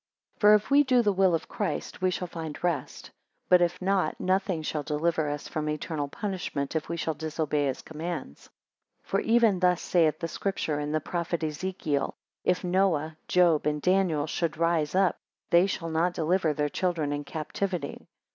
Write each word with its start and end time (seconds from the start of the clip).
8 0.37 0.41
For, 0.41 0.53
if 0.55 0.71
we 0.71 0.81
do 0.83 1.03
the 1.03 1.13
will 1.13 1.35
of 1.35 1.47
Christ, 1.47 2.01
we 2.01 2.09
shall 2.09 2.27
find 2.27 2.63
rest: 2.63 3.11
but 3.49 3.61
if 3.61 3.79
not, 3.79 4.19
nothing 4.19 4.63
shall 4.63 4.81
deliver 4.81 5.29
us 5.29 5.47
from 5.47 5.69
eternal 5.69 6.07
punishment 6.07 6.75
if 6.75 6.89
we 6.89 6.97
shall 6.97 7.13
disobey 7.13 7.67
his 7.67 7.83
commands. 7.83 8.49
For 9.03 9.19
even 9.19 9.59
thus 9.59 9.79
saith 9.79 10.17
the 10.17 10.27
Scripture 10.27 10.79
in 10.79 10.91
the 10.91 11.01
prophet 11.01 11.43
Ezekiel, 11.43 12.15
If 12.43 12.63
Noah, 12.63 13.15
Job, 13.27 13.67
and 13.67 13.79
Daniel 13.79 14.25
should 14.25 14.57
rise 14.57 14.95
up, 14.95 15.17
they 15.51 15.67
shall 15.67 15.91
not 15.91 16.13
deliver 16.15 16.51
their 16.51 16.67
children 16.69 17.13
in 17.13 17.23
captivity. 17.23 18.07